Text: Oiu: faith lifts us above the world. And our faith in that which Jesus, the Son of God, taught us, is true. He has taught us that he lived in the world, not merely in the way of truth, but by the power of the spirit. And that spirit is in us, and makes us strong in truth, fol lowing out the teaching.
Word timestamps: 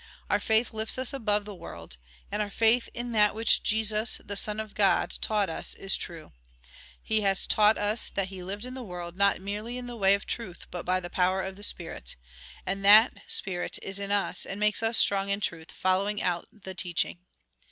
Oiu: 0.31 0.41
faith 0.41 0.73
lifts 0.73 0.97
us 0.97 1.13
above 1.13 1.45
the 1.45 1.53
world. 1.53 1.97
And 2.31 2.41
our 2.41 2.49
faith 2.49 2.89
in 2.95 3.11
that 3.11 3.35
which 3.35 3.61
Jesus, 3.61 4.19
the 4.25 4.35
Son 4.35 4.59
of 4.59 4.73
God, 4.73 5.13
taught 5.21 5.47
us, 5.47 5.75
is 5.75 5.95
true. 5.95 6.31
He 7.03 7.21
has 7.21 7.45
taught 7.45 7.77
us 7.77 8.09
that 8.09 8.29
he 8.29 8.41
lived 8.41 8.65
in 8.65 8.73
the 8.73 8.81
world, 8.81 9.15
not 9.15 9.39
merely 9.39 9.77
in 9.77 9.85
the 9.85 9.95
way 9.95 10.15
of 10.15 10.25
truth, 10.25 10.65
but 10.71 10.87
by 10.87 10.99
the 11.01 11.11
power 11.11 11.43
of 11.43 11.55
the 11.55 11.61
spirit. 11.61 12.15
And 12.65 12.83
that 12.83 13.13
spirit 13.27 13.77
is 13.83 13.99
in 13.99 14.11
us, 14.11 14.43
and 14.43 14.59
makes 14.59 14.81
us 14.81 14.97
strong 14.97 15.29
in 15.29 15.39
truth, 15.39 15.71
fol 15.71 15.99
lowing 15.99 16.19
out 16.19 16.45
the 16.51 16.73
teaching. 16.73 17.19